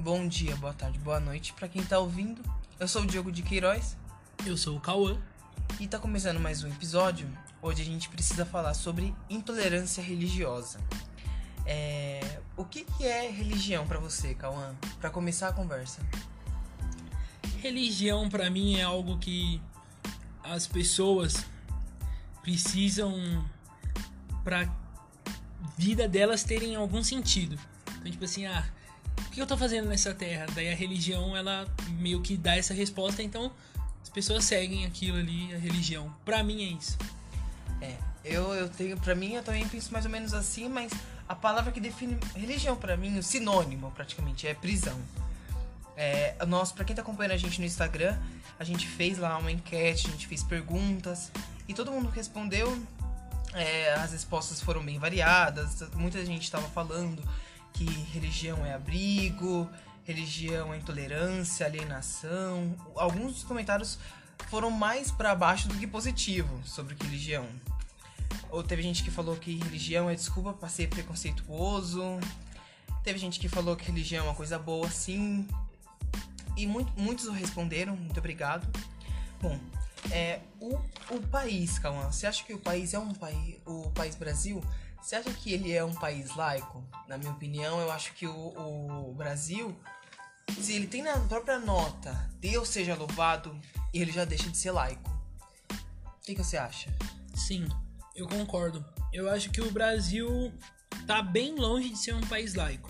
[0.00, 2.42] bom dia, boa tarde, boa noite para quem tá ouvindo.
[2.78, 3.98] Eu sou o Diogo de Queiroz
[4.46, 5.20] Eu sou o Cauã.
[5.78, 7.28] e tá começando mais um episódio.
[7.60, 10.80] Hoje a gente precisa falar sobre intolerância religiosa.
[11.66, 14.74] É, O que, que é religião para você, Cauã?
[14.98, 16.00] Para começar a conversa.
[17.58, 19.60] Religião pra mim é algo que
[20.42, 21.44] as pessoas
[22.40, 23.44] precisam
[24.42, 24.66] pra
[25.76, 27.58] vida delas terem algum sentido.
[27.98, 28.66] Então, tipo assim, ah,
[29.26, 30.46] o que eu tô fazendo nessa terra?
[30.54, 31.66] Daí a religião, ela
[31.98, 33.52] meio que dá essa resposta, então
[34.02, 36.14] as pessoas seguem aquilo ali, a religião.
[36.24, 36.98] Pra mim é isso.
[37.80, 40.92] É, eu, eu tenho, para mim eu também penso mais ou menos assim, mas
[41.28, 44.98] a palavra que define religião para mim, o sinônimo praticamente é prisão.
[45.96, 48.18] É, nós, para quem tá acompanhando a gente no Instagram,
[48.58, 51.30] a gente fez lá uma enquete, a gente fez perguntas
[51.68, 52.82] e todo mundo respondeu.
[53.52, 55.82] É, as respostas foram bem variadas.
[55.94, 57.22] Muita gente estava falando
[57.72, 59.68] que religião é abrigo,
[60.04, 62.74] religião é intolerância, alienação.
[62.94, 63.98] Alguns dos comentários
[64.48, 67.46] foram mais para baixo do que positivo sobre religião.
[68.50, 72.18] Ou teve gente que falou que religião é desculpa pra ser preconceituoso.
[73.04, 75.46] Teve gente que falou que religião é uma coisa boa, sim.
[76.56, 78.66] E muito, muitos responderam, muito obrigado.
[79.40, 79.58] Bom,
[80.10, 80.76] é, o,
[81.10, 83.56] o país, Cauã, você acha que o país é um país.
[83.64, 84.62] O país Brasil,
[85.02, 86.84] você acha que ele é um país laico?
[87.08, 89.74] Na minha opinião, eu acho que o, o Brasil,
[90.60, 93.58] se ele tem na própria nota Deus seja louvado,
[93.92, 95.10] ele já deixa de ser laico.
[95.70, 96.94] O que, que você acha?
[97.34, 97.66] Sim,
[98.14, 98.84] eu concordo.
[99.12, 100.52] Eu acho que o Brasil
[101.06, 102.88] tá bem longe de ser um país laico.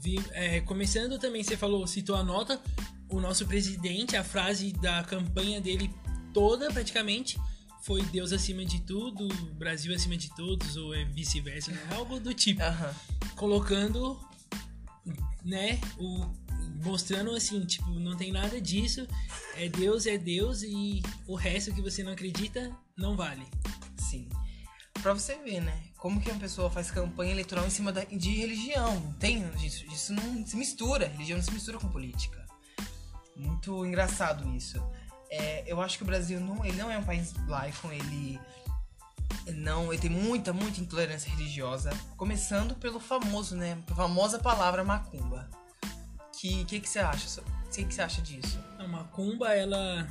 [0.00, 2.60] Vi- é, começando também, você falou, citou a nota,
[3.08, 5.94] o nosso presidente, a frase da campanha dele
[6.32, 7.38] toda praticamente
[7.84, 11.88] foi Deus acima de tudo, Brasil acima de todos, ou é vice-versa, né?
[11.92, 12.60] algo do tipo.
[13.36, 14.18] Colocando,
[15.44, 16.24] né, o,
[16.82, 19.06] mostrando assim, tipo, não tem nada disso,
[19.56, 23.46] é Deus, é Deus e o resto que você não acredita não vale.
[23.98, 24.28] Sim.
[25.02, 25.88] Pra você ver, né?
[25.98, 28.98] Como que uma pessoa faz campanha eleitoral em cima da- de religião.
[29.00, 31.08] Não Tem isso, isso não se mistura.
[31.08, 32.46] Religião não se mistura com política.
[33.36, 34.78] Muito engraçado isso.
[35.36, 38.38] É, eu acho que o Brasil não, ele não é um país laico, ele
[39.54, 45.48] não, ele tem muita, muita intolerância religiosa, começando pelo famoso, né, a famosa palavra macumba.
[46.40, 47.26] Que que que você acha?
[47.28, 48.58] so- Que que você acha disso?
[48.78, 50.06] A macumba, ela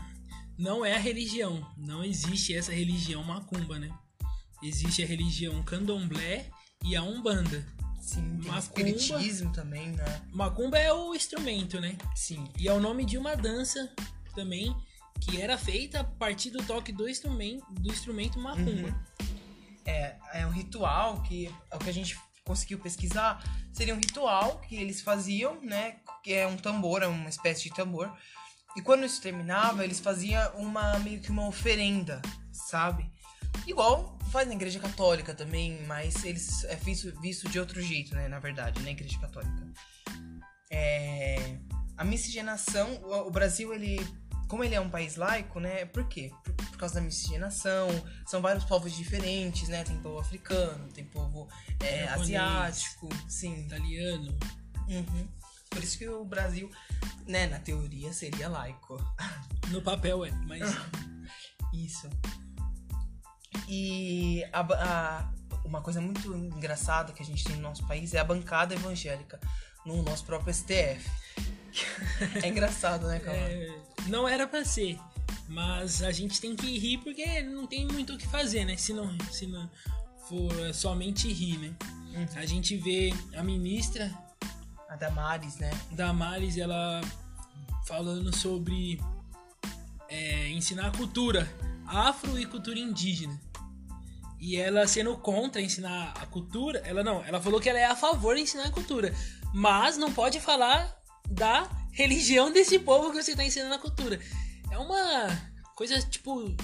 [0.57, 1.65] não é a religião.
[1.77, 3.89] Não existe essa religião macumba, né?
[4.61, 6.49] Existe a religião candomblé
[6.83, 7.65] e a umbanda.
[8.01, 8.89] Sim, tem Macumba.
[8.89, 10.21] espiritismo também, né?
[10.33, 11.97] Macumba é o instrumento, né?
[12.15, 12.49] Sim.
[12.57, 13.93] E é o nome de uma dança
[14.35, 14.75] também
[15.23, 18.89] que era feita a partir do toque do instrumento, do instrumento macumba.
[18.89, 19.27] Uhum.
[19.85, 23.41] É, é um ritual que é o que a gente conseguiu pesquisar
[23.71, 25.97] seria um ritual que eles faziam, né?
[26.23, 28.11] Que é um tambor, é uma espécie de tambor.
[28.75, 33.09] E quando isso terminava, eles faziam uma meio que uma oferenda, sabe?
[33.67, 38.27] Igual faz na igreja católica também, mas eles é visto, visto de outro jeito, né?
[38.27, 39.71] Na verdade, na igreja católica.
[40.71, 41.57] É,
[41.95, 43.99] a miscigenação, o, o Brasil, ele.
[44.47, 45.85] Como ele é um país laico, né?
[45.85, 46.31] Por quê?
[46.43, 47.87] Por, por causa da miscigenação,
[48.25, 49.83] são vários povos diferentes, né?
[49.83, 51.47] Tem povo africano, tem povo
[51.79, 53.65] é, asiático, sim.
[53.65, 54.37] Italiano.
[54.87, 55.27] Uhum.
[55.69, 56.69] Por isso que o Brasil,
[57.25, 59.01] né, na teoria, seria laico.
[59.69, 60.61] No papel é, mas
[61.73, 62.09] Isso.
[63.67, 65.33] E a a-
[65.65, 69.39] uma coisa muito engraçada que a gente tem no nosso país é a bancada evangélica
[69.85, 71.09] no nosso próprio STF.
[72.43, 73.39] é engraçado, né, Calma?
[73.39, 73.75] é,
[74.07, 74.99] não era pra ser.
[75.47, 78.77] Mas a gente tem que rir porque não tem muito o que fazer, né?
[78.77, 79.69] Se não, se não
[80.27, 81.75] for somente rir, né?
[82.15, 82.25] Uhum.
[82.35, 84.11] A gente vê a ministra
[84.89, 85.71] A Damares, né?
[85.91, 87.01] Damares, ela
[87.85, 88.99] falando sobre
[90.07, 91.47] é, ensinar a cultura
[91.85, 93.39] afro e cultura indígena.
[94.39, 97.95] E ela sendo contra ensinar a cultura, ela não, ela falou que ela é a
[97.95, 99.13] favor de ensinar a cultura,
[99.53, 100.93] mas não pode falar
[101.29, 104.19] da religião desse povo que você está ensinando a cultura.
[104.69, 105.27] É uma
[105.75, 106.55] coisa tipo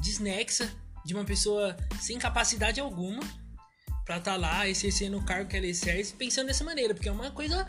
[0.00, 0.74] desnexa
[1.04, 3.22] de uma pessoa sem capacidade alguma
[4.04, 7.30] pra estar lá exercendo o cargo que ela exerce pensando dessa maneira, porque é uma
[7.30, 7.66] coisa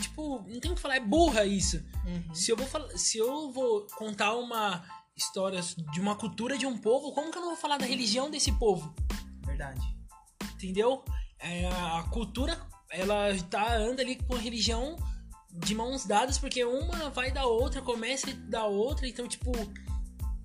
[0.00, 1.84] tipo, não tem o que falar, é burra isso.
[2.04, 2.34] Uhum.
[2.34, 4.84] Se eu vou falar, se eu vou contar uma
[5.16, 5.60] história
[5.92, 8.52] de uma cultura de um povo, como que eu não vou falar da religião desse
[8.52, 8.94] povo?
[9.44, 9.80] Verdade.
[10.54, 11.04] Entendeu?
[11.40, 12.58] É, a cultura,
[12.90, 14.96] ela tá anda ali com a religião
[15.58, 19.52] de mãos dadas, porque uma vai da outra, começa da outra, então, tipo,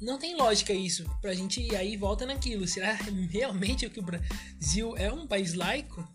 [0.04, 1.06] não tem lógica isso.
[1.22, 2.68] Pra gente aí volta naquilo.
[2.68, 2.94] Será
[3.32, 6.06] realmente que o Brasil é um país laico?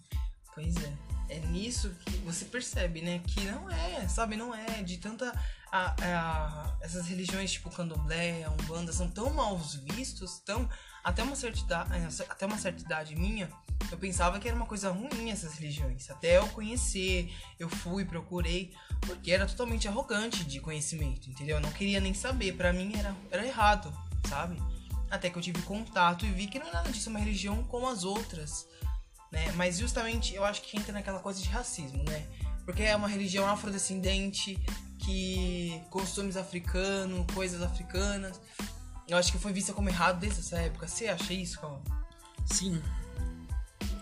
[0.54, 0.92] Pois é.
[1.30, 3.20] é nisso que você percebe, né?
[3.26, 4.36] Que não é, sabe?
[4.36, 4.82] Não é.
[4.82, 5.32] De tanta.
[5.70, 10.68] A, a, essas religiões tipo candomblé, umbanda são tão mal vistos, tão.
[11.08, 13.48] Até uma, certa idade, é, até uma certa idade minha,
[13.90, 16.10] eu pensava que era uma coisa ruim essas religiões.
[16.10, 21.56] Até eu conhecer, eu fui, procurei, porque era totalmente arrogante de conhecimento, entendeu?
[21.56, 23.90] Eu não queria nem saber, para mim era, era errado,
[24.28, 24.62] sabe?
[25.10, 27.64] Até que eu tive contato e vi que não é nada disso, é uma religião
[27.64, 28.68] como as outras,
[29.32, 29.50] né?
[29.52, 32.26] Mas justamente eu acho que entra naquela coisa de racismo, né?
[32.66, 34.60] Porque é uma religião afrodescendente
[34.98, 38.38] que costumes africanos, coisas africanas.
[39.08, 40.86] Eu acho que foi vista como errado desde essa época.
[40.86, 41.82] Você acha isso, Calma?
[42.46, 42.82] Sim.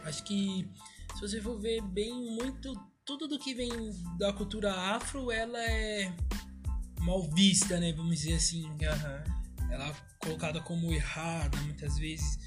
[0.05, 0.69] Acho que
[1.14, 2.75] se você for ver bem muito
[3.05, 3.70] tudo do que vem
[4.19, 6.12] da cultura afro, ela é
[7.00, 7.93] mal vista, né?
[7.93, 8.64] Vamos dizer assim.
[8.64, 9.37] Uhum
[9.70, 12.38] ela é colocada como errada muitas vezes.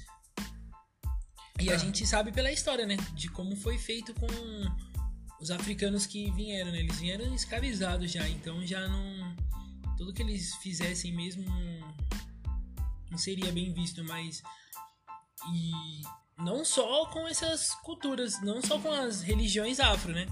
[1.60, 2.96] E a gente sabe pela história, né?
[3.14, 4.26] De como foi feito com
[5.40, 6.80] os africanos que vieram, né?
[6.80, 9.36] Eles vieram escravizados já, então já não.
[9.96, 11.44] Tudo que eles fizessem mesmo
[13.10, 14.42] não, seria bem visto, mas.
[15.52, 15.72] E
[16.38, 20.26] não só com essas culturas, não só com as religiões afro, né?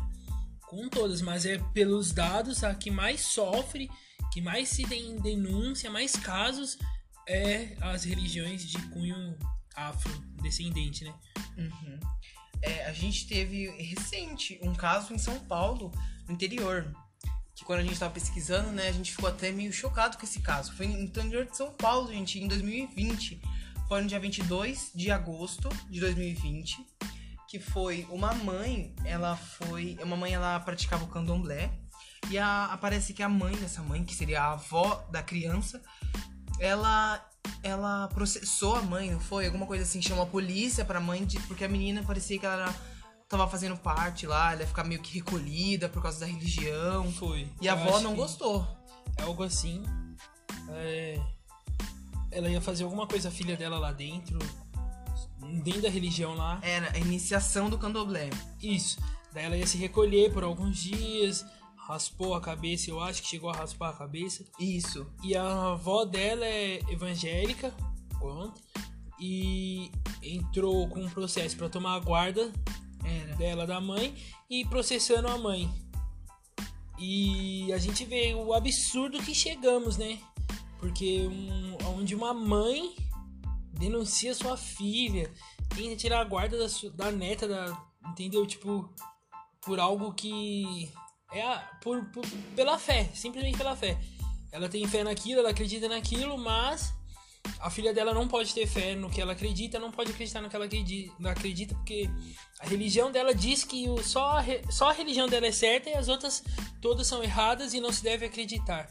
[0.69, 3.91] Com todas, mas é pelos dados a que mais sofre
[4.33, 6.79] que mais se tem denúncia, mais casos
[7.27, 9.39] é as religiões de cunho
[9.75, 11.15] afrodescendente, né?
[11.57, 12.01] Uhum.
[12.63, 15.93] É, a gente teve recente um caso em São Paulo,
[16.27, 16.93] no interior,
[17.59, 20.41] que quando a gente estava pesquisando, né, a gente ficou até meio chocado com esse
[20.41, 20.73] caso.
[20.75, 23.43] Foi no interior de São Paulo, gente, em 2020.
[23.89, 26.87] Foi no dia 22 de agosto de 2020,
[27.49, 31.73] que foi uma mãe, ela foi, uma mãe ela praticava o candomblé,
[32.31, 35.83] e a, aparece que a mãe dessa mãe, que seria a avó da criança,
[36.61, 37.25] ela
[37.63, 39.47] ela processou a mãe, não foi?
[39.47, 42.73] Alguma coisa assim, chamou a polícia pra mãe, de, porque a menina parecia que ela
[43.29, 47.13] tava fazendo parte lá, ela ia ficar meio que recolhida por causa da religião.
[47.13, 47.49] Foi.
[47.61, 48.67] E a avó não gostou.
[49.17, 49.83] É algo assim.
[50.71, 51.21] É...
[52.31, 54.39] Ela ia fazer alguma coisa a filha dela lá dentro,
[55.63, 56.59] dentro da religião lá.
[56.63, 58.31] Era a iniciação do candomblé.
[58.63, 58.99] Isso.
[59.33, 61.45] Daí ela ia se recolher por alguns dias
[61.89, 64.45] raspou a cabeça, eu acho que chegou a raspar a cabeça.
[64.61, 65.07] Isso.
[65.25, 67.73] E a avó dela é evangélica,
[69.19, 69.91] e
[70.23, 72.53] entrou com um processo para tomar a guarda
[73.05, 73.37] Era.
[73.37, 74.15] dela da mãe
[74.49, 75.71] e processando a mãe.
[76.99, 80.19] E a gente vê o absurdo que chegamos, né?
[80.81, 82.95] Porque um, onde uma mãe
[83.73, 85.33] denuncia sua filha,
[85.75, 88.45] tenta tirar a guarda da, da neta, da, entendeu?
[88.47, 88.93] Tipo,
[89.63, 90.91] por algo que
[91.33, 92.25] é a, por, por,
[92.57, 93.99] pela fé, simplesmente pela fé.
[94.51, 96.93] Ela tem fé naquilo, ela acredita naquilo, mas
[97.61, 100.49] a filha dela não pode ter fé no que ela acredita, não pode acreditar no
[100.49, 102.09] que ela acredita, porque
[102.61, 105.95] a religião dela diz que o, só, a, só a religião dela é certa e
[105.95, 106.43] as outras
[106.81, 108.89] todas são erradas e não se deve acreditar.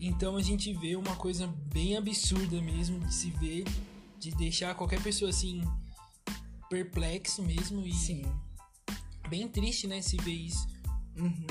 [0.00, 3.64] Então a gente vê uma coisa bem absurda mesmo de se ver,
[4.18, 5.62] de deixar qualquer pessoa assim
[6.68, 8.24] perplexo mesmo e Sim.
[9.28, 10.66] bem triste, né, se ver isso.
[11.16, 11.46] Uhum.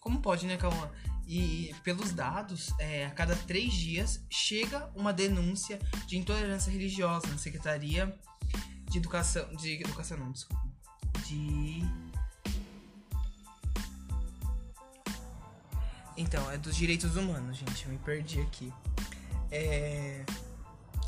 [0.00, 0.90] Como pode, né, Cauã?
[1.26, 7.36] E pelos dados, é, a cada três dias chega uma denúncia de intolerância religiosa na
[7.36, 8.16] Secretaria
[8.88, 9.44] de Educação.
[9.56, 10.62] De Educação não, desculpa.
[11.26, 11.82] De.
[16.16, 17.84] Então, é dos direitos humanos, gente.
[17.84, 18.72] Eu me perdi aqui.
[19.50, 20.24] É.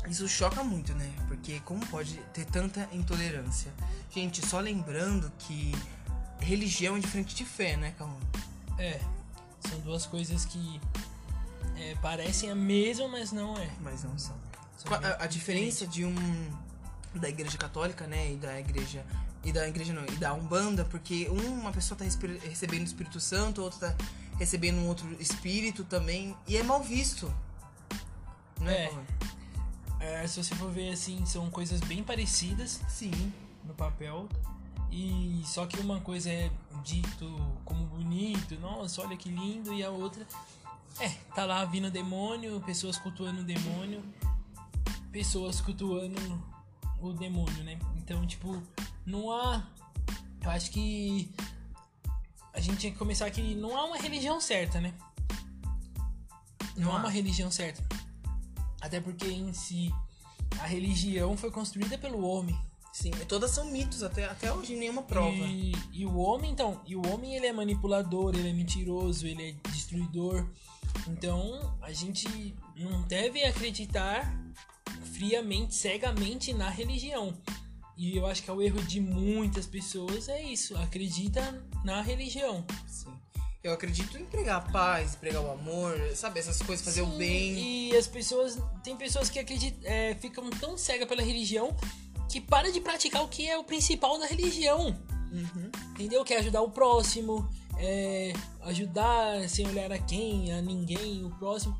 [0.07, 1.13] Isso choca muito, né?
[1.27, 3.71] Porque como pode ter tanta intolerância?
[4.11, 5.71] Gente, só lembrando que
[6.39, 8.17] religião é diferente de fé, né, Cauã?
[8.77, 8.99] É,
[9.59, 10.81] são duas coisas que
[11.77, 13.69] é, parecem a mesma, mas não é.
[13.81, 14.35] Mas não são.
[14.77, 16.15] são a, a diferença de um
[17.13, 19.03] da igreja católica, né, e da igreja
[19.43, 23.61] e da igreja não, e da Umbanda, porque uma pessoa tá recebendo o Espírito Santo,
[23.61, 24.05] outra tá
[24.37, 27.33] recebendo um outro espírito também, e é mal visto.
[28.59, 28.89] Né?
[29.99, 30.23] É.
[30.23, 30.27] é.
[30.27, 32.81] se você for ver assim, são coisas bem parecidas.
[32.89, 33.33] Sim.
[33.65, 34.27] No papel.
[34.91, 36.51] E só que uma coisa é
[36.83, 37.25] dito
[37.63, 40.25] como bonito, nossa, olha que lindo, e a outra
[40.99, 44.03] é, tá lá vindo demônio, pessoas cultuando o demônio,
[45.11, 46.19] pessoas cultuando
[47.01, 47.79] o demônio, né?
[47.97, 48.61] Então, tipo,
[49.05, 49.65] não há.
[50.41, 51.31] Eu acho que
[52.53, 53.55] a gente tinha que começar aqui.
[53.55, 54.93] Não há uma religião certa, né?
[56.75, 57.83] Não, não há uma religião certa.
[58.81, 59.93] Até porque em si
[60.59, 62.59] a religião foi construída pelo homem.
[63.01, 65.31] Sim, todas são mitos, até, até hoje nenhuma prova.
[65.31, 69.51] E, e o homem, então, e o homem ele é manipulador, ele é mentiroso, ele
[69.51, 70.45] é destruidor.
[71.07, 74.37] Então, a gente não deve acreditar
[75.13, 77.33] friamente, cegamente na religião.
[77.95, 82.65] E eu acho que é o erro de muitas pessoas é isso, acredita na religião.
[82.85, 83.13] Sim.
[83.63, 86.39] Eu acredito em pregar a paz, pregar o amor, sabe?
[86.39, 87.89] Essas coisas, fazer Sim, o bem.
[87.91, 88.57] E as pessoas.
[88.83, 91.75] Tem pessoas que acreditam, é, ficam tão cegas pela religião
[92.29, 94.95] que para de praticar o que é o principal da religião.
[95.31, 95.71] Uhum.
[95.91, 96.23] Entendeu?
[96.23, 101.77] Que é ajudar o próximo, é, ajudar sem olhar a quem, a ninguém, o próximo,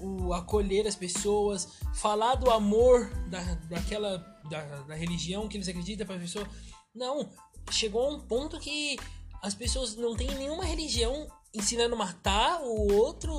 [0.00, 4.18] o acolher as pessoas, falar do amor da, daquela
[4.48, 6.48] da, da religião que eles acreditam para a pessoa.
[6.94, 7.30] Não,
[7.70, 8.96] chegou a um ponto que
[9.42, 13.32] as pessoas não têm nenhuma religião ensinando a matar o outro,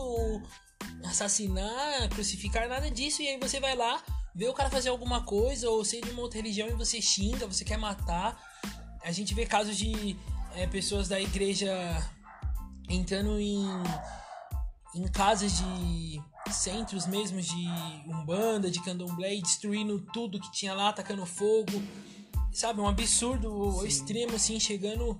[1.05, 3.21] assassinar, crucificar, nada disso.
[3.21, 4.01] E aí você vai lá,
[4.33, 7.48] vê o cara fazer alguma coisa, ou ser de uma outra religião e você xinga,
[7.48, 8.38] você quer matar.
[9.03, 10.17] A gente vê casos de
[10.55, 11.71] é, pessoas da igreja
[12.89, 13.65] entrando em,
[14.95, 16.21] em casas de
[16.51, 17.67] centros mesmo de
[18.07, 21.81] umbanda, de candomblé e destruindo tudo que tinha lá, atacando fogo.
[22.51, 25.19] Sabe, um absurdo ao extremo, assim, chegando,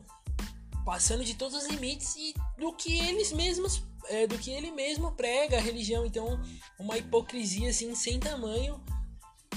[0.84, 5.12] passando de todos os limites e do que eles mesmos, é, do que ele mesmo
[5.12, 6.06] prega a religião.
[6.06, 6.42] Então,
[6.80, 8.82] uma hipocrisia, assim, sem tamanho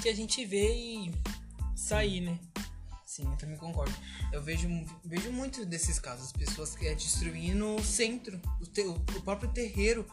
[0.03, 1.13] que a gente vê e
[1.77, 2.37] sair, né?
[3.07, 3.95] Sim, eu também concordo.
[4.33, 4.69] Eu vejo,
[5.05, 10.05] vejo muito desses casos, pessoas que é destruindo o centro, o, te, o próprio terreiro,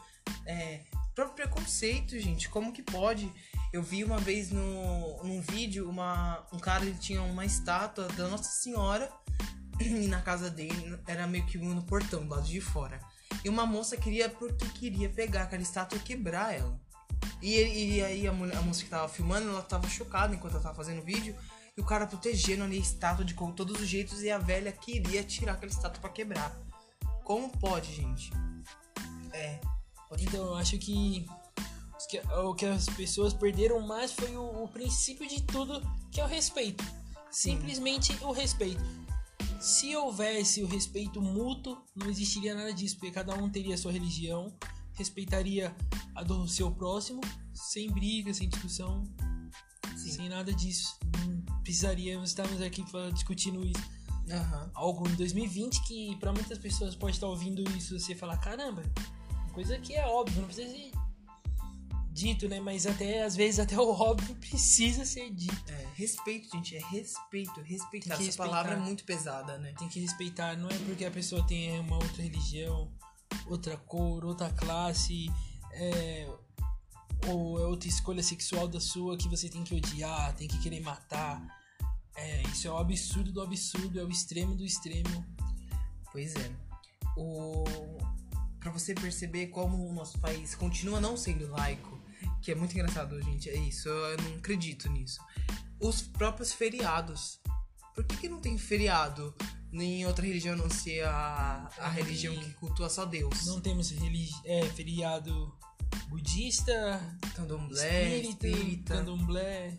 [0.46, 2.48] é, o próprio preconceito, gente.
[2.48, 3.32] Como que pode?
[3.72, 8.28] Eu vi uma vez no, num vídeo uma, um cara ele tinha uma estátua da
[8.28, 9.10] Nossa Senhora
[9.80, 13.00] e na casa dele era meio que no portão, do lado de fora.
[13.44, 16.78] E uma moça queria, porque queria pegar aquela estátua e quebrar ela.
[17.42, 20.62] E, e aí a, mulher, a moça que tava filmando, ela tava chocada enquanto ela
[20.62, 21.34] tava fazendo o vídeo.
[21.76, 25.22] E o cara protegendo ali a estátua de todos os jeitos e a velha queria
[25.22, 26.54] tirar aquela estátua para quebrar.
[27.24, 28.32] Como pode, gente?
[29.32, 29.60] É.
[30.18, 31.26] Então eu acho que
[32.44, 36.26] o que as pessoas perderam mais foi o, o princípio de tudo, que é o
[36.26, 36.84] respeito.
[37.30, 38.82] Simplesmente o respeito.
[39.60, 44.52] Se houvesse o respeito mútuo, não existiria nada disso, porque cada um teria sua religião,
[44.94, 45.74] respeitaria
[46.14, 47.20] a do seu próximo,
[47.52, 49.04] sem briga, sem discussão,
[49.96, 50.12] Sim.
[50.12, 50.98] sem nada disso.
[51.16, 54.00] Não precisaríamos estarmos aqui discutindo isso.
[54.28, 54.70] Uhum.
[54.74, 58.82] Algo em 2020 que para muitas pessoas pode estar ouvindo isso e você falar, caramba,
[59.52, 60.92] coisa que é óbvio, não precisa ser
[62.10, 62.60] dito, né?
[62.60, 65.72] Mas até às vezes até o óbvio precisa ser dito.
[65.72, 68.14] É, respeito, gente, é respeito, respeitar.
[68.14, 68.50] Essa respeitar.
[68.50, 69.72] palavra é muito pesada, né?
[69.78, 72.90] Tem que respeitar, não é porque a pessoa tem uma outra religião,
[73.46, 75.26] outra cor, outra classe,
[75.72, 76.28] é,
[77.26, 80.80] ou é outra escolha sexual da sua que você tem que odiar, tem que querer
[80.80, 81.42] matar.
[82.16, 85.24] É, isso é o absurdo do absurdo, é o extremo do extremo.
[86.12, 86.50] Pois é.
[87.16, 87.64] O
[88.60, 91.98] para você perceber como o nosso país continua não sendo laico,
[92.42, 93.48] que é muito engraçado, gente.
[93.48, 95.20] É isso, eu não acredito nisso.
[95.80, 97.40] Os próprios feriados.
[97.94, 99.34] Por que, que não tem feriado
[99.72, 103.46] em outra religião não ser a, a religião que cultua só Deus?
[103.46, 105.52] Não temos religi é, feriado
[106.08, 107.00] budista,
[107.34, 108.94] candomblé, espírita, espírita.
[108.94, 109.78] candomblé,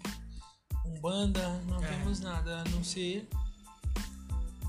[0.85, 1.87] umbanda, não é.
[1.87, 3.27] temos nada a não ser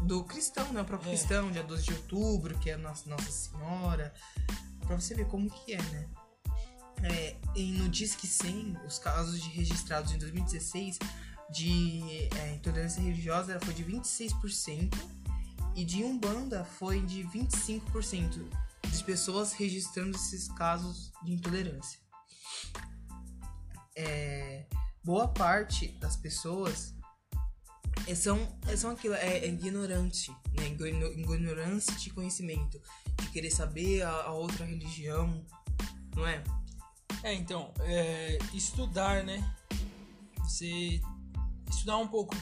[0.02, 0.82] do cristão, né?
[0.82, 1.14] O próprio é.
[1.14, 4.12] cristão, dia 12 de outubro, que é Nossa, Nossa Senhora.
[4.86, 6.08] Pra você ver como que é, né?
[7.04, 10.98] É, e no Disque 100, os casos de registrados em 2016
[11.52, 14.94] de é, intolerância religiosa foi de 26%
[15.74, 18.48] e de Umbanda foi de 25%
[18.90, 22.00] de pessoas registrando esses casos de intolerância.
[23.94, 24.66] É,
[25.04, 26.94] boa parte das pessoas
[28.06, 30.66] é, são, é, são aquilo, é, é ignorante, né?
[30.66, 32.80] Ignorância de conhecimento,
[33.20, 35.44] de querer saber a, a outra religião,
[36.14, 36.42] não é?
[37.22, 39.54] É, então, é, estudar, né?
[40.38, 41.00] Você
[41.74, 42.34] estudar um pouco.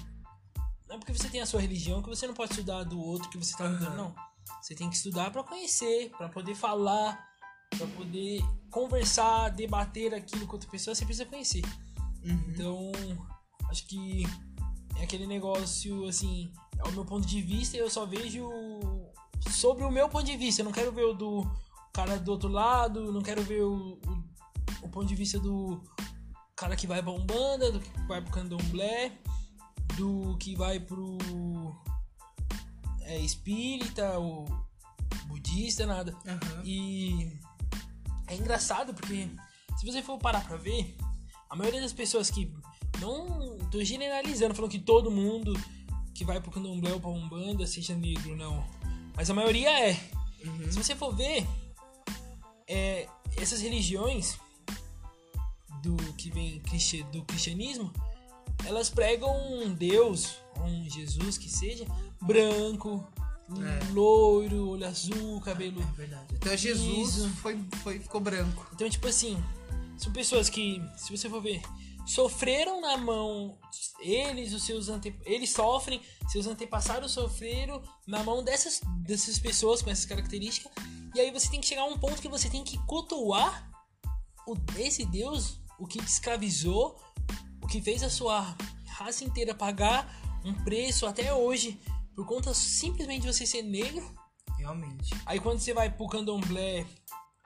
[0.88, 3.28] Não é porque você tem a sua religião que você não pode estudar do outro
[3.30, 3.96] que você tá uhum.
[3.96, 4.14] não.
[4.60, 7.28] Você tem que estudar para conhecer, para poder falar,
[7.76, 11.62] para poder conversar, debater aquilo com outra pessoa, você precisa conhecer.
[12.25, 12.44] Uhum.
[12.49, 12.92] Então,
[13.70, 14.25] acho que
[14.96, 18.50] é aquele negócio assim, é o meu ponto de vista e eu só vejo
[19.50, 20.60] sobre o meu ponto de vista.
[20.60, 21.50] Eu não quero ver o do
[21.92, 24.25] cara do outro lado, não quero ver o, o,
[24.82, 25.80] o ponto de vista do
[26.61, 29.12] cara que vai pra Umbanda, do que vai pro Candomblé,
[29.97, 31.17] do que vai pro
[33.00, 34.45] é, espírita, o
[35.25, 36.14] budista, nada.
[36.26, 36.62] Uhum.
[36.62, 37.38] E
[38.26, 39.26] é engraçado porque
[39.79, 40.95] se você for parar pra ver,
[41.49, 42.52] a maioria das pessoas que
[43.00, 45.55] não tô generalizando, falando que todo mundo
[46.14, 48.62] que vai pro candomblé ou pra umbanda seja negro, não.
[49.17, 49.99] Mas a maioria é.
[50.45, 50.71] Uhum.
[50.71, 51.47] Se você for ver,
[52.69, 54.38] é, essas religiões
[55.82, 56.60] do que vem
[57.12, 57.92] do cristianismo,
[58.64, 61.84] elas pregam um Deus, um Jesus que seja,
[62.20, 63.06] branco,
[63.50, 63.92] É.
[63.92, 65.82] loiro, olho azul, cabelo.
[65.82, 66.34] É verdade.
[66.34, 68.66] Então Jesus foi, foi, ficou branco.
[68.72, 69.42] Então, tipo assim,
[69.99, 71.60] são pessoas que, se você for ver,
[72.06, 73.58] sofreram na mão,
[73.99, 75.14] eles, os seus ante...
[75.25, 80.72] eles sofrem, seus antepassados sofreram na mão dessas, dessas pessoas com essas características.
[81.14, 83.68] E aí você tem que chegar a um ponto que você tem que cultuar
[84.46, 86.96] o, esse Deus, o que te escravizou,
[87.60, 88.54] o que fez a sua
[88.87, 91.80] raça inteira pagar um preço até hoje
[92.14, 94.14] por conta simplesmente de você ser negro.
[94.58, 95.14] Realmente.
[95.25, 96.87] Aí quando você vai pro candomblé,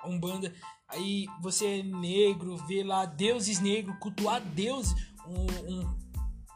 [0.05, 0.53] umbanda,
[0.89, 4.93] aí você é negro, vê lá deuses negros, cultuar Deus,
[5.27, 5.99] um, um,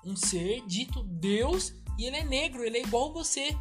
[0.04, 3.56] um ser dito Deus, e ele é negro, ele é igual você.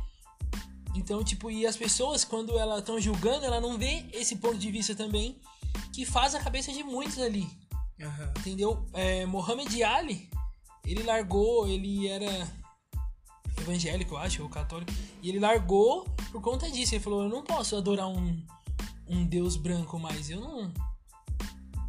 [0.96, 4.72] Então, tipo, e as pessoas, quando elas estão julgando, ela não vê esse ponto de
[4.72, 5.40] vista também,
[5.94, 7.48] que faz a cabeça de muitos ali.
[8.02, 8.34] Aham.
[8.40, 8.86] Entendeu?
[8.94, 10.30] É, Mohamed Ali,
[10.86, 12.48] ele largou, ele era
[13.60, 16.96] evangélico, eu acho, ou católico, e ele largou por conta disso.
[16.96, 18.42] Ele falou: Eu não posso adorar um,
[19.08, 20.30] um Deus branco mais.
[20.30, 20.72] Eu não.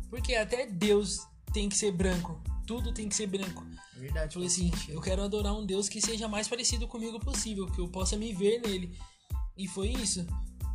[0.09, 1.21] Porque até Deus
[1.53, 2.41] tem que ser branco.
[2.67, 3.65] Tudo tem que ser branco.
[3.95, 4.27] Verdade.
[4.27, 4.71] Eu falei assim.
[4.89, 8.33] Eu quero adorar um Deus que seja mais parecido comigo possível, que eu possa me
[8.33, 8.97] ver nele.
[9.57, 10.27] E foi isso.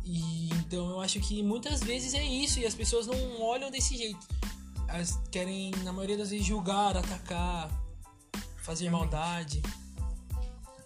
[0.04, 3.96] E então eu acho que muitas vezes é isso, e as pessoas não olham desse
[3.96, 4.26] jeito.
[4.94, 7.68] Elas querem, na maioria das vezes, julgar, atacar,
[8.62, 9.12] fazer Realmente.
[9.12, 9.62] maldade.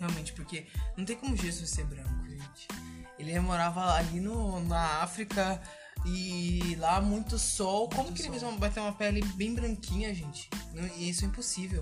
[0.00, 2.68] Realmente, porque não tem como Jesus ser branco, gente.
[3.18, 5.60] Ele morava ali no, na África
[6.06, 7.88] e lá muito sol.
[7.90, 8.48] Como que ele sol.
[8.48, 10.48] uma, vai ter uma pele bem branquinha, gente?
[10.72, 11.80] Não- isso é impossível.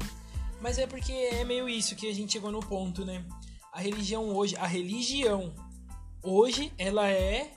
[0.60, 3.24] Mas é porque é meio isso que a gente chegou no ponto, né?
[3.72, 5.54] A religião hoje, a religião
[6.22, 7.52] hoje, ela é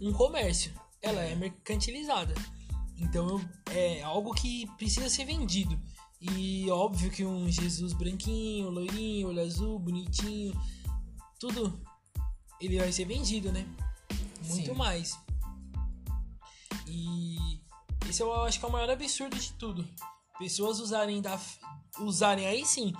[0.00, 0.72] um comércio.
[1.00, 2.34] Ela é mercantilizada.
[2.98, 3.40] Então
[3.70, 5.78] é algo que precisa ser vendido.
[6.20, 10.52] E óbvio que um Jesus branquinho, loirinho, olho azul, bonitinho,
[11.38, 11.80] tudo
[12.60, 13.66] ele vai ser vendido, né?
[14.44, 14.74] Muito Sim.
[14.74, 15.16] mais.
[16.86, 17.60] E
[18.08, 19.86] esse eu acho que é o maior absurdo de tudo.
[20.38, 21.38] Pessoas usarem da
[22.00, 22.92] usarem aí sim,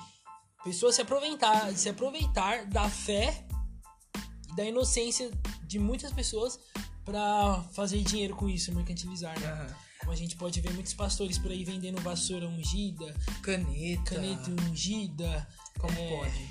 [0.64, 3.46] pessoas se aproveitar, se aproveitar da fé
[4.50, 5.30] e da inocência
[5.62, 6.58] de muitas pessoas
[7.04, 9.46] pra fazer dinheiro com isso, mercantilizar, né?
[9.46, 9.87] Aham.
[10.08, 14.14] Como a gente pode ver muitos pastores por aí vendendo vassoura ungida, Caneta.
[14.14, 15.46] caneta ungida,
[15.78, 16.48] Como é, pode?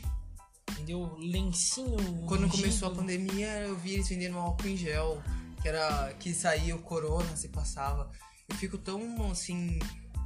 [0.74, 1.16] entendeu?
[1.18, 2.62] Lencinho Quando ungido.
[2.62, 5.24] começou a pandemia, eu vi eles vendendo álcool em gel,
[5.60, 8.12] que era que saía o corona, se passava.
[8.48, 9.80] Eu fico tão assim,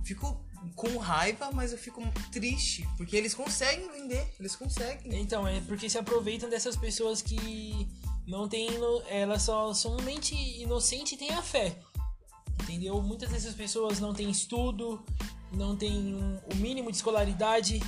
[0.04, 2.02] fico com raiva, mas eu fico
[2.34, 5.22] triste, porque eles conseguem vender, eles conseguem.
[5.22, 7.88] Então, é porque se aproveitam dessas pessoas que
[8.28, 8.67] não têm.
[9.08, 11.80] Elas só são mente inocente e têm a fé.
[12.71, 13.01] Entendeu?
[13.01, 15.03] Muitas dessas pessoas não têm estudo,
[15.51, 16.15] não têm
[16.49, 17.81] o mínimo de escolaridade.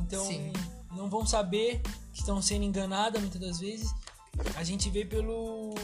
[0.00, 0.52] Então, Sim.
[0.92, 3.92] não vão saber que estão sendo enganadas muitas das vezes.
[4.54, 5.74] A gente vê pelo.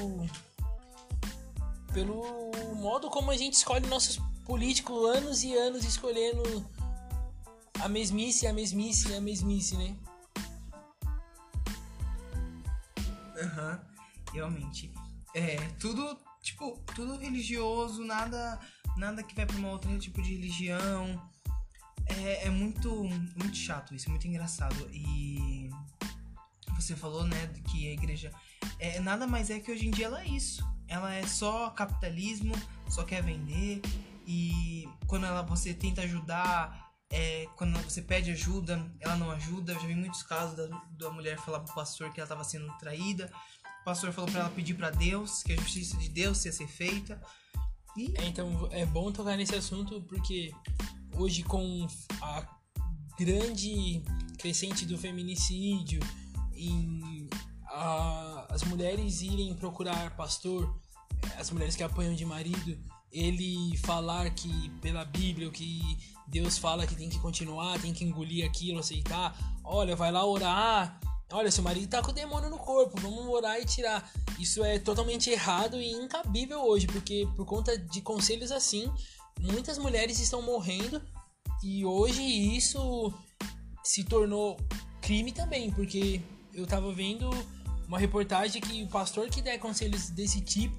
[1.92, 6.64] pelo modo como a gente escolhe nossos políticos anos e anos escolhendo
[7.80, 9.96] a mesmice, a mesmice, a mesmice, né?
[13.42, 13.80] Aham,
[14.32, 14.92] realmente.
[15.34, 18.58] É, tudo, tipo, tudo religioso, nada
[18.96, 21.20] nada que vai pra uma outra tipo de religião.
[22.06, 24.88] É, é muito, muito chato isso, é muito engraçado.
[24.92, 25.70] E
[26.74, 28.32] você falou, né, que a igreja
[28.78, 30.66] é, nada mais é que hoje em dia ela é isso.
[30.88, 32.54] Ela é só capitalismo,
[32.88, 33.80] só quer vender.
[34.26, 39.72] E quando ela, você tenta ajudar, é, quando você pede ajuda, ela não ajuda.
[39.72, 42.72] Eu já vi muitos casos da, da mulher falar pro pastor que ela estava sendo
[42.78, 43.30] traída.
[43.80, 46.68] O pastor falou para ela pedir para Deus, que a justiça de Deus ia ser
[46.68, 47.20] feita.
[47.96, 50.52] E É, então é bom tocar nesse assunto porque
[51.14, 51.86] hoje com
[52.20, 52.46] a
[53.18, 54.02] grande
[54.38, 56.00] crescente do feminicídio
[56.54, 57.28] em
[57.66, 60.78] a- as mulheres irem procurar pastor,
[61.38, 62.78] as mulheres que apanham de marido,
[63.10, 65.80] ele falar que pela Bíblia que
[66.28, 69.36] Deus fala que tem que continuar, tem que engolir aquilo, aceitar.
[69.64, 71.00] Olha, vai lá orar.
[71.32, 74.10] Olha, seu marido tá com o demônio no corpo, vamos orar e tirar.
[74.38, 78.90] Isso é totalmente errado e incabível hoje, porque por conta de conselhos assim,
[79.38, 81.00] muitas mulheres estão morrendo
[81.62, 83.12] e hoje isso
[83.84, 84.58] se tornou
[85.00, 86.20] crime também, porque
[86.52, 87.30] eu tava vendo
[87.86, 90.76] uma reportagem que o pastor que der conselhos desse tipo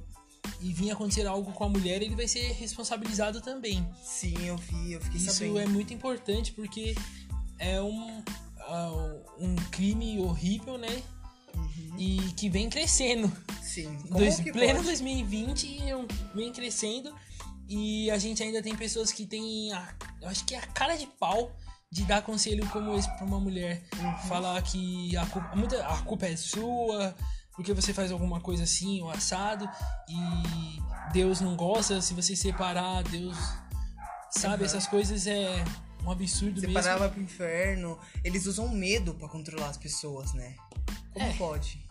[0.59, 3.87] e vir acontecer algo com a mulher, ele vai ser responsabilizado também.
[4.03, 5.59] sim, eu vi, eu fiquei Isso sabendo.
[5.59, 6.95] é muito importante porque
[7.57, 8.23] é um,
[9.39, 11.01] um crime horrível, né?
[11.97, 13.31] E que vem crescendo.
[13.61, 14.87] Sim, como Dois, que pleno pode?
[14.87, 17.13] 2020 é vem crescendo.
[17.67, 20.95] E a gente ainda tem pessoas que têm, a, eu acho que é a cara
[20.97, 21.55] de pau
[21.91, 23.83] de dar conselho como esse pra uma mulher.
[23.97, 24.17] Uhum.
[24.27, 27.15] Falar que a culpa, muita, a culpa é sua,
[27.53, 29.69] porque você faz alguma coisa assim, ou assado,
[30.09, 33.37] e Deus não gosta, se você separar, Deus.
[34.31, 34.65] Sabe, Uhum.
[34.65, 35.63] essas coisas é
[36.05, 36.77] um absurdo mesmo.
[36.77, 37.99] Separar vai pro inferno.
[38.23, 40.55] Eles usam medo pra controlar as pessoas, né?
[41.13, 41.33] Como É.
[41.33, 41.85] pode?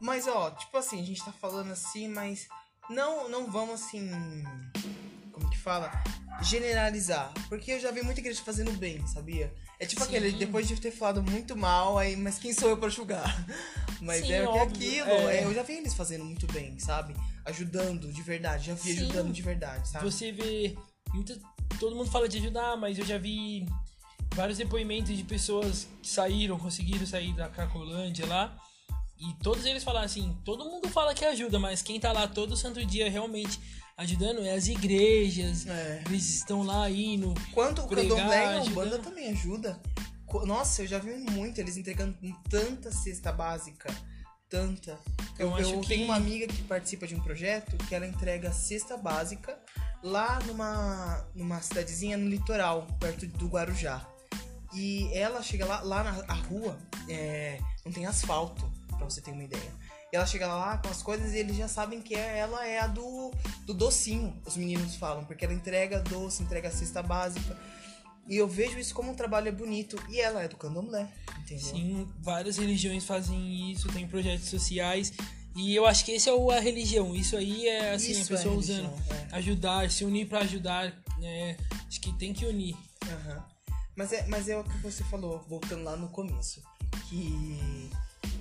[0.00, 2.46] Mas, ó, tipo assim, a gente tá falando assim, mas
[2.90, 4.10] não, não vamos assim.
[5.32, 5.90] Como que fala?
[6.42, 7.32] Generalizar.
[7.48, 9.52] Porque eu já vi muita igreja fazendo bem, sabia?
[9.78, 10.08] É tipo Sim.
[10.08, 13.24] aquele, depois de ter falado muito mal, aí, mas quem sou eu pra julgar?
[13.98, 15.08] Mas Sim, é que é aquilo.
[15.10, 15.36] é.
[15.38, 17.14] é, eu já vi eles fazendo muito bem, sabe?
[17.46, 18.66] Ajudando de verdade.
[18.66, 19.04] Já vi Sim.
[19.04, 20.04] ajudando de verdade, sabe?
[20.04, 20.76] Você vê.
[21.14, 21.40] muita-
[21.78, 23.66] todo mundo fala de ajudar, mas eu já vi
[24.34, 28.56] vários depoimentos de pessoas que saíram, conseguiram sair da Cracolândia lá.
[29.18, 32.56] E todos eles falaram assim: todo mundo fala que ajuda, mas quem tá lá todo
[32.56, 33.58] santo dia realmente
[33.96, 35.66] ajudando é as igrejas.
[35.66, 36.02] É.
[36.06, 37.32] Eles estão lá indo.
[37.52, 38.62] Quanto o candomblé e a.
[38.62, 39.80] Umbanda também ajuda.
[40.44, 42.14] Nossa, eu já vi muito eles entregando
[42.50, 43.94] tanta cesta básica.
[44.50, 44.98] Tanta.
[45.38, 48.06] Eu, Eu acho eu que- tenho uma amiga que participa de um projeto que ela
[48.06, 49.58] entrega cesta básica
[50.06, 54.06] lá numa, numa cidadezinha no litoral, perto do Guarujá.
[54.74, 59.44] E ela chega lá, lá na rua, é, não tem asfalto, pra você ter uma
[59.44, 59.72] ideia.
[60.12, 62.78] E ela chega lá com as coisas e eles já sabem que é- ela é
[62.78, 63.32] a do,
[63.64, 67.56] do docinho, os meninos falam, porque ela entrega doce, entrega cesta básica.
[68.28, 69.96] E eu vejo isso como um trabalho bonito.
[70.08, 71.64] E ela é do candomblé, entendeu?
[71.64, 75.12] Sim, várias religiões fazem isso, tem projetos sociais.
[75.56, 77.14] E eu acho que esse é o, a religião.
[77.16, 78.76] Isso aí é assim, Isso a pessoa é usando.
[78.94, 79.36] religião, é.
[79.36, 80.92] Ajudar, se unir pra ajudar.
[81.18, 81.56] né?
[81.88, 82.76] acho que tem que unir.
[83.10, 83.44] Aham.
[83.96, 86.62] Mas, é, mas é o que você falou, voltando lá no começo.
[87.08, 87.90] Que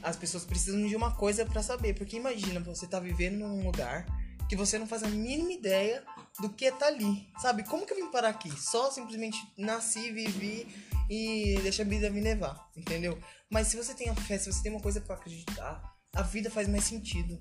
[0.03, 1.93] as pessoas precisam de uma coisa pra saber.
[1.93, 4.05] Porque imagina, você tá vivendo num lugar
[4.49, 6.03] que você não faz a mínima ideia
[6.41, 7.27] do que tá ali.
[7.41, 7.63] Sabe?
[7.63, 8.51] Como que eu vim parar aqui?
[8.61, 10.67] Só simplesmente nasci, vivi
[11.09, 12.69] e deixa a vida me levar.
[12.75, 13.17] Entendeu?
[13.49, 15.81] Mas se você tem a fé, se você tem uma coisa pra acreditar,
[16.15, 17.37] a vida faz mais sentido.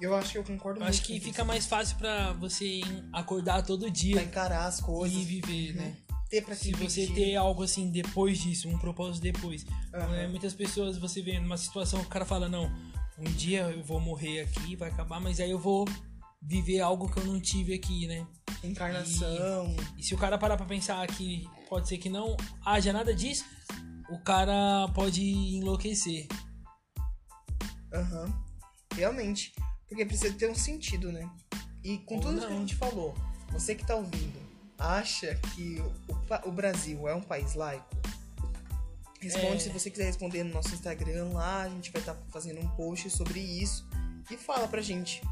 [0.00, 1.44] Eu acho que eu concordo Eu muito acho que fica isso.
[1.46, 2.80] mais fácil pra você
[3.12, 5.16] acordar todo Pra dia encarar as coisas.
[5.18, 5.96] e viver, né?
[6.30, 7.14] Ter pra Se você dividir.
[7.30, 9.64] ter algo assim depois disso, um propósito depois.
[9.92, 10.08] Aham.
[10.08, 10.26] né?
[10.28, 12.70] Muitas pessoas você vê numa situação que o cara fala, não,
[13.18, 15.84] um dia eu vou morrer aqui, vai acabar, mas aí eu vou
[16.40, 18.24] viver algo que eu não tive aqui, né?
[18.62, 19.74] Encarnação.
[19.96, 23.44] E se o cara parar pra pensar que pode ser que não haja nada disso,
[24.10, 26.26] o cara pode enlouquecer.
[27.92, 28.32] Aham.
[28.94, 29.52] Realmente.
[29.88, 31.28] Porque precisa ter um sentido, né?
[31.82, 32.58] E com Ou tudo que a não.
[32.60, 33.14] gente falou,
[33.50, 34.38] você que tá ouvindo,
[34.78, 37.86] acha que o, o Brasil é um país laico?
[39.20, 39.58] Responde É.
[39.60, 43.10] se você quiser responder no nosso Instagram lá, a gente vai estar fazendo um post
[43.10, 43.86] sobre isso.
[44.30, 45.22] E fala pra gente.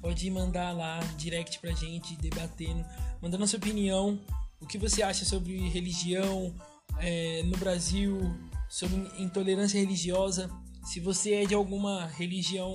[0.00, 2.84] Pode mandar lá direct pra gente, debatendo,
[3.20, 4.20] mandando a sua opinião,
[4.60, 6.54] o que você acha sobre religião
[6.98, 8.20] é, no Brasil,
[8.68, 10.50] sobre intolerância religiosa.
[10.84, 12.74] Se você é de alguma religião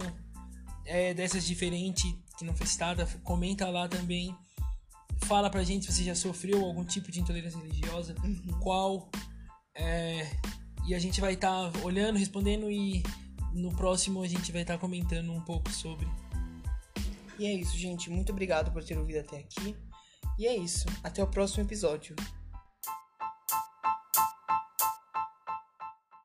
[0.85, 4.35] é, dessas diferentes que não foi citada, comenta lá também.
[5.23, 8.15] Fala pra gente se você já sofreu algum tipo de intolerância religiosa,
[8.61, 9.09] qual.
[9.75, 10.29] é,
[10.87, 13.03] e a gente vai estar olhando, respondendo e
[13.53, 16.07] no próximo a gente vai estar comentando um pouco sobre.
[17.37, 18.09] E é isso, gente.
[18.09, 19.75] Muito obrigado por ter ouvido até aqui.
[20.39, 20.85] E é isso.
[21.03, 22.15] Até o próximo episódio.